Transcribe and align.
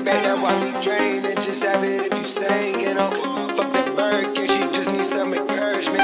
DJ 0.00 0.04
back, 0.04 0.22
that 0.24 0.42
why 0.42 0.54
we 0.60 0.70
drain 0.82 1.24
and 1.24 1.36
just 1.42 1.64
have 1.64 1.82
it 1.84 2.12
if 2.12 2.18
you 2.18 2.24
singing. 2.24 2.98
Okay, 2.98 3.56
fuck 3.56 3.72
that 3.72 3.96
bird, 3.96 4.36
she 4.36 4.60
just 4.72 4.90
needs 4.90 5.10
some 5.10 5.34
encouragement? 5.34 6.00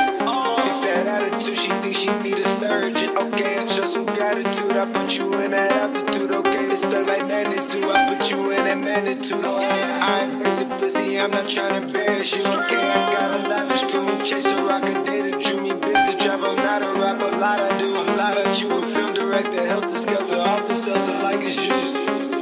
Fix 0.65 0.81
that 0.81 1.07
attitude, 1.07 1.57
she 1.57 1.71
thinks 1.81 1.99
she 1.99 2.11
need 2.23 2.39
a 2.39 2.45
surgeon. 2.45 3.17
Okay, 3.17 3.57
I 3.57 3.67
show 3.67 3.85
some 3.85 4.07
gratitude, 4.07 4.77
I 4.77 4.91
put 4.93 5.17
you 5.17 5.33
in 5.41 5.51
that 5.51 5.73
altitude. 5.73 6.31
Okay, 6.31 6.67
it's 6.67 6.83
stuck 6.83 7.07
like 7.07 7.27
madness, 7.27 7.67
do 7.67 7.91
I 7.91 8.09
put 8.09 8.31
you 8.31 8.51
in 8.51 8.65
that 8.65 8.79
magnitude? 8.79 9.45
Okay, 9.45 9.83
I'm 10.03 10.43
busy, 10.43 10.65
busy, 10.81 11.21
I'm 11.21 11.31
not 11.31 11.49
trying 11.49 11.81
to 11.81 11.87
embarrass 11.87 12.35
you. 12.37 12.43
Okay, 12.43 12.81
I 12.81 12.99
got 13.13 13.31
a 13.33 13.49
lavish 13.49 13.85
crew, 13.91 14.07
chase 14.25 14.51
the 14.51 14.57
rock, 14.63 14.85
a 14.85 14.95
day 15.05 15.31
that 15.31 15.41
drew 15.45 15.61
me 15.61 15.73
busy. 15.81 16.17
Travel, 16.19 16.55
not 16.57 16.83
a 16.83 16.93
rapper, 17.01 17.33
a 17.33 17.39
lot 17.39 17.61
I 17.61 17.79
do, 17.79 17.89
a 17.89 18.05
lot 18.17 18.37
of 18.37 18.61
you. 18.61 18.69
A 18.77 18.87
film 18.87 19.15
director, 19.15 19.65
help 19.67 19.85
discover 19.85 20.37
all 20.37 20.61
the 20.63 20.67
the 20.69 20.75
so 20.75 21.23
like 21.23 21.41
it's 21.41 21.57
used. 21.57 22.36